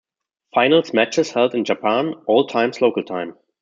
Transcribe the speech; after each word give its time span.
Finals 0.55 0.95
matches 0.95 1.29
held 1.29 1.53
in 1.53 1.63
Japan, 1.63 2.15
all 2.25 2.47
times 2.47 2.81
local 2.81 3.03
time. 3.03 3.37